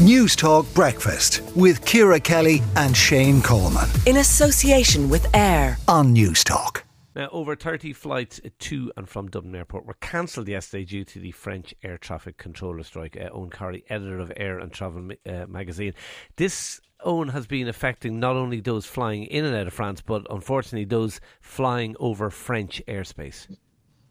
Newstalk 0.00 0.72
Breakfast 0.74 1.42
with 1.54 1.84
Ciara 1.84 2.18
Kelly 2.18 2.62
and 2.74 2.96
Shane 2.96 3.42
Coleman. 3.42 3.86
In 4.06 4.16
association 4.16 5.10
with 5.10 5.26
AIR 5.36 5.76
on 5.88 6.14
Newstalk. 6.14 6.84
Now, 7.14 7.28
over 7.32 7.54
30 7.54 7.92
flights 7.92 8.40
to 8.60 8.90
and 8.96 9.06
from 9.06 9.28
Dublin 9.28 9.54
Airport 9.54 9.84
were 9.84 9.98
cancelled 10.00 10.48
yesterday 10.48 10.86
due 10.86 11.04
to 11.04 11.18
the 11.20 11.32
French 11.32 11.74
air 11.82 11.98
traffic 11.98 12.38
controller 12.38 12.82
strike. 12.82 13.14
Uh, 13.14 13.28
Eoghan 13.28 13.50
Corry, 13.50 13.82
editor 13.90 14.20
of 14.20 14.32
Air 14.38 14.58
and 14.58 14.72
Travel 14.72 15.10
uh, 15.28 15.44
magazine. 15.46 15.92
This 16.36 16.80
Eoghan 17.04 17.32
has 17.32 17.46
been 17.46 17.68
affecting 17.68 18.18
not 18.18 18.36
only 18.36 18.60
those 18.60 18.86
flying 18.86 19.24
in 19.24 19.44
and 19.44 19.54
out 19.54 19.66
of 19.66 19.74
France, 19.74 20.00
but 20.00 20.26
unfortunately 20.30 20.86
those 20.86 21.20
flying 21.42 21.94
over 22.00 22.30
French 22.30 22.80
airspace. 22.88 23.54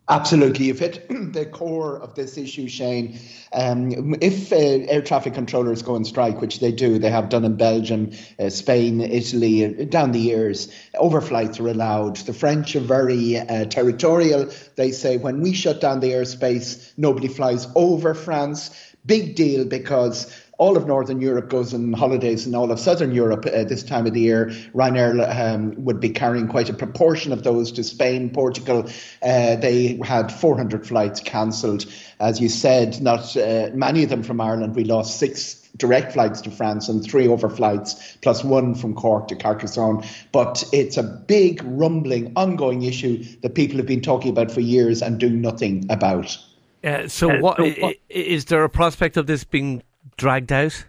Absolutely. 0.10 0.66
You've 0.66 0.80
hit 0.80 1.08
the 1.34 1.46
core 1.46 1.98
of 2.00 2.16
this 2.16 2.36
issue, 2.36 2.68
Shane. 2.68 3.20
Um, 3.54 4.16
if 4.22 4.52
uh, 4.52 4.56
air 4.56 5.04
traffic 5.04 5.36
controllers 5.36 5.84
go 5.84 5.94
on 5.94 6.04
strike, 6.04 6.42
which 6.42 6.60
they 6.60 6.72
do, 6.72 6.98
they 6.98 7.12
have 7.12 7.30
done 7.30 7.46
in 7.46 7.56
Belgium, 7.58 8.12
uh, 8.40 8.50
Spain, 8.50 9.02
Italy, 9.02 9.66
uh, 9.66 9.86
down 9.86 10.12
the 10.12 10.20
years, 10.20 10.74
overflights 10.96 11.60
are 11.60 11.68
allowed. 11.68 12.18
The 12.18 12.34
French 12.34 12.76
are 12.76 12.80
very 12.80 13.38
uh, 13.38 13.66
territorial. 13.66 14.52
They 14.76 14.92
say 14.92 15.18
when 15.18 15.42
we 15.42 15.54
shut 15.54 15.80
down 15.80 16.00
the 16.00 16.12
airspace, 16.12 16.92
nobody 16.98 17.28
flies 17.28 17.68
over 17.76 18.16
France. 18.16 18.72
Big 19.06 19.36
deal 19.36 19.64
because 19.66 20.34
all 20.60 20.76
of 20.76 20.86
Northern 20.86 21.22
Europe 21.22 21.50
goes 21.50 21.74
on 21.74 21.94
holidays 21.94 22.46
and 22.46 22.54
all 22.54 22.70
of 22.70 22.80
Southern 22.80 23.14
Europe 23.14 23.46
uh, 23.46 23.64
this 23.64 23.82
time 23.82 24.06
of 24.06 24.14
the 24.14 24.20
year. 24.20 24.48
Ryanair 24.76 25.40
um, 25.40 25.74
would 25.78 26.02
be 26.02 26.10
carrying 26.10 26.50
quite 26.50 26.70
a 26.70 26.74
proportion 26.74 27.32
of 27.32 27.44
those 27.44 27.72
to 27.72 27.84
Spain, 27.84 28.30
Portugal. 28.30 28.86
Uh, 29.24 29.56
they 29.56 29.98
had 30.04 30.32
400 30.32 30.86
flights 30.86 31.22
cancelled. 31.22 31.86
As 32.20 32.42
you 32.42 32.50
said, 32.50 33.02
not 33.02 33.38
uh, 33.38 33.70
many 33.74 34.04
of 34.04 34.10
them 34.10 34.22
from 34.22 34.42
Ireland. 34.42 34.76
We 34.76 34.84
lost 34.84 35.18
six 35.18 35.56
direct 35.78 36.12
flights 36.12 36.42
to 36.42 36.52
France 36.52 36.90
and 36.90 37.02
three 37.02 37.28
overflights, 37.28 38.18
plus 38.22 38.44
one 38.44 38.76
from 38.76 38.96
Cork 38.96 39.30
to 39.30 39.38
Carcassonne. 39.38 40.04
But 40.34 40.66
it's 40.74 40.98
a 40.98 41.04
big, 41.04 41.62
rumbling, 41.64 42.34
ongoing 42.36 42.84
issue 42.84 43.24
that 43.44 43.56
people 43.56 43.78
have 43.78 43.86
been 43.86 44.02
talking 44.02 44.32
about 44.32 44.52
for 44.52 44.60
years 44.60 45.02
and 45.02 45.22
doing 45.22 45.40
nothing 45.40 45.86
about. 45.90 46.38
Uh, 46.84 47.08
so, 47.08 47.32
uh, 47.32 47.40
what, 47.40 47.58
so 47.58 47.70
what 47.80 47.96
is 48.10 48.46
there 48.46 48.66
a 48.66 48.70
prospect 48.70 49.16
of 49.16 49.26
this 49.26 49.46
being 49.46 49.84
dragged 50.20 50.52
out? 50.52 50.86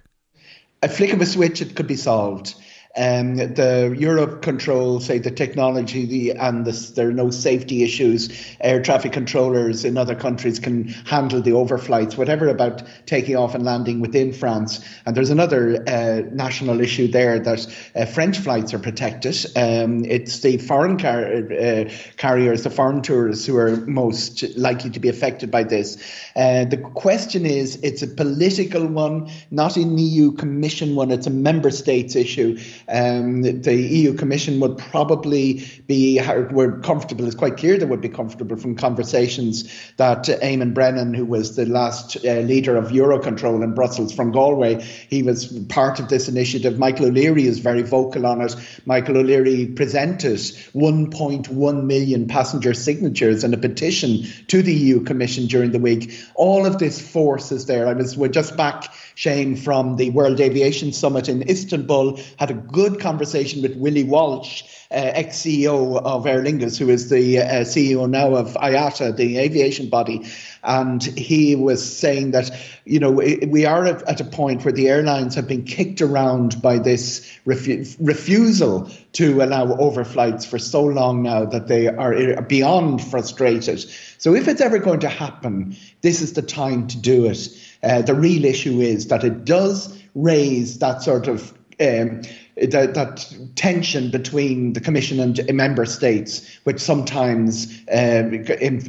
A 0.82 0.88
flick 0.88 1.12
of 1.12 1.20
a 1.20 1.26
switch, 1.26 1.62
it 1.62 1.76
could 1.76 1.86
be 1.86 1.96
solved. 1.96 2.54
Um, 2.96 3.36
the 3.36 3.94
Eurocontrol, 3.96 5.00
say 5.00 5.18
the 5.18 5.30
technology, 5.30 6.06
the 6.06 6.32
and 6.32 6.66
the, 6.66 6.92
there 6.96 7.08
are 7.08 7.12
no 7.12 7.30
safety 7.30 7.84
issues. 7.84 8.28
Air 8.60 8.82
traffic 8.82 9.12
controllers 9.12 9.84
in 9.84 9.96
other 9.96 10.16
countries 10.16 10.58
can 10.58 10.88
handle 10.88 11.40
the 11.40 11.52
overflights, 11.52 12.16
whatever 12.16 12.48
about 12.48 12.82
taking 13.06 13.36
off 13.36 13.54
and 13.54 13.64
landing 13.64 14.00
within 14.00 14.32
France. 14.32 14.84
And 15.06 15.16
there's 15.16 15.30
another 15.30 15.84
uh, 15.86 16.22
national 16.32 16.80
issue 16.80 17.06
there 17.06 17.38
that 17.38 17.66
uh, 17.94 18.06
French 18.06 18.38
flights 18.38 18.74
are 18.74 18.80
protected. 18.80 19.36
Um, 19.54 20.04
it's 20.04 20.40
the 20.40 20.58
foreign 20.58 20.98
car- 20.98 21.26
uh, 21.26 21.84
carriers, 22.16 22.64
the 22.64 22.70
foreign 22.70 23.02
tourists, 23.02 23.46
who 23.46 23.56
are 23.56 23.76
most 23.86 24.42
likely 24.56 24.90
to 24.90 24.98
be 24.98 25.08
affected 25.08 25.48
by 25.48 25.62
this. 25.62 25.96
Uh, 26.34 26.64
the 26.64 26.76
question 26.76 27.46
is, 27.46 27.76
it's 27.84 28.02
a 28.02 28.08
political 28.08 28.84
one, 28.84 29.30
not 29.52 29.76
an 29.76 29.96
EU 29.96 30.32
Commission 30.32 30.96
one. 30.96 31.12
It's 31.12 31.28
a 31.28 31.30
member 31.30 31.70
states 31.70 32.16
issue. 32.16 32.58
Um, 32.88 33.42
the 33.42 33.74
EU 33.74 34.14
Commission 34.14 34.60
would 34.60 34.78
probably 34.78 35.66
be 35.86 36.20
were 36.50 36.80
comfortable. 36.80 37.26
It's 37.26 37.34
quite 37.34 37.56
clear 37.56 37.78
they 37.78 37.84
would 37.84 38.00
be 38.00 38.08
comfortable 38.08 38.56
from 38.56 38.76
conversations 38.76 39.70
that 39.96 40.24
Eamonn 40.24 40.74
Brennan, 40.74 41.14
who 41.14 41.24
was 41.24 41.56
the 41.56 41.66
last 41.66 42.16
uh, 42.24 42.40
leader 42.40 42.76
of 42.76 42.88
Eurocontrol 42.88 43.62
in 43.62 43.74
Brussels 43.74 44.12
from 44.12 44.32
Galway, 44.32 44.82
he 44.82 45.22
was 45.22 45.46
part 45.68 46.00
of 46.00 46.08
this 46.08 46.28
initiative. 46.28 46.78
Michael 46.78 47.06
O'Leary 47.06 47.46
is 47.46 47.58
very 47.58 47.82
vocal 47.82 48.26
on 48.26 48.40
it. 48.40 48.54
Michael 48.86 49.18
O'Leary 49.18 49.66
presented 49.66 50.20
1.1 50.20 51.84
million 51.84 52.26
passenger 52.26 52.74
signatures 52.74 53.44
in 53.44 53.54
a 53.54 53.56
petition 53.56 54.24
to 54.48 54.62
the 54.62 54.72
EU 54.72 55.00
Commission 55.00 55.46
during 55.46 55.70
the 55.72 55.78
week. 55.78 56.12
All 56.34 56.66
of 56.66 56.78
this 56.78 57.00
force 57.00 57.52
is 57.52 57.66
there. 57.66 57.86
I 57.86 57.92
was 57.92 58.16
we're 58.16 58.28
just 58.28 58.56
back, 58.56 58.92
Shane, 59.14 59.56
from 59.56 59.96
the 59.96 60.10
World 60.10 60.40
Aviation 60.40 60.92
Summit 60.92 61.28
in 61.28 61.48
Istanbul. 61.48 62.20
Had 62.38 62.50
a 62.50 62.54
good 62.54 62.79
conversation 62.88 63.62
with 63.62 63.76
Willie 63.76 64.04
Walsh, 64.04 64.62
uh, 64.92 65.12
ex 65.14 65.38
CEO 65.38 66.00
of 66.02 66.26
Aer 66.26 66.42
Lingus, 66.42 66.78
who 66.78 66.88
is 66.88 67.10
the 67.10 67.38
uh, 67.38 67.44
CEO 67.60 68.08
now 68.08 68.34
of 68.34 68.54
IATA, 68.54 69.16
the 69.16 69.38
aviation 69.38 69.88
body. 69.88 70.26
And 70.64 71.02
he 71.02 71.54
was 71.54 71.80
saying 71.84 72.32
that, 72.32 72.50
you 72.84 72.98
know, 72.98 73.10
we 73.10 73.66
are 73.66 73.86
at 73.86 74.20
a 74.20 74.24
point 74.24 74.64
where 74.64 74.72
the 74.72 74.88
airlines 74.88 75.34
have 75.34 75.46
been 75.46 75.64
kicked 75.64 76.02
around 76.02 76.60
by 76.60 76.78
this 76.78 77.20
refu- 77.46 77.96
refusal 78.00 78.90
to 79.12 79.42
allow 79.42 79.66
overflights 79.66 80.46
for 80.46 80.58
so 80.58 80.84
long 80.84 81.22
now 81.22 81.44
that 81.44 81.68
they 81.68 81.88
are 81.88 82.42
beyond 82.42 83.02
frustrated. 83.02 83.84
So 84.18 84.34
if 84.34 84.48
it's 84.48 84.60
ever 84.60 84.78
going 84.78 85.00
to 85.00 85.08
happen, 85.08 85.76
this 86.02 86.20
is 86.20 86.32
the 86.32 86.42
time 86.42 86.86
to 86.88 86.98
do 86.98 87.26
it. 87.26 87.48
Uh, 87.82 88.02
the 88.02 88.14
real 88.14 88.44
issue 88.44 88.80
is 88.80 89.08
that 89.08 89.24
it 89.24 89.44
does 89.44 89.98
raise 90.14 90.78
that 90.78 91.02
sort 91.02 91.28
of 91.28 91.52
um, 91.80 92.22
that, 92.60 92.94
that, 92.94 93.34
tension 93.56 94.10
between 94.10 94.72
the 94.72 94.80
Commission 94.80 95.20
and 95.20 95.40
member 95.54 95.84
states, 95.84 96.58
which 96.64 96.78
sometimes 96.80 97.66
um, 97.92 98.34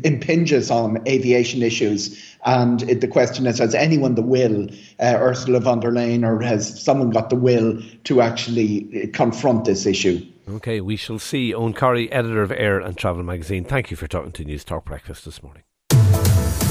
impinges 0.04 0.72
on 0.72 1.02
aviation 1.08 1.62
issues. 1.62 2.22
And 2.46 2.84
it, 2.84 3.02
the 3.02 3.08
question 3.08 3.46
is, 3.48 3.60
has 3.60 3.76
anyone 3.76 4.16
the 4.16 4.22
will, 4.22 4.68
uh, 5.00 5.18
Ursula 5.20 5.60
von 5.60 5.80
der 5.80 5.92
Leyen, 5.92 6.26
or 6.26 6.42
has 6.42 6.82
someone 6.82 7.10
got 7.12 7.30
the 7.30 7.36
will 7.36 7.82
to 8.06 8.22
actually 8.22 9.10
confront 9.14 9.66
this 9.66 9.86
issue? 9.86 10.26
Okay, 10.50 10.82
we 10.82 10.96
shall 10.96 11.20
see. 11.20 11.54
Eoghan 11.54 11.74
Corry, 11.74 12.10
editor 12.12 12.42
of 12.42 12.52
Air 12.52 12.80
and 12.80 12.98
Travel 12.98 13.24
magazine. 13.24 13.64
Thank 13.64 13.92
you 13.92 13.98
for 13.98 14.08
talking 14.08 14.32
to 14.34 14.44
Newstalk 14.46 14.86
Breakfast 14.86 15.26
this 15.26 15.42
morning. 15.42 15.64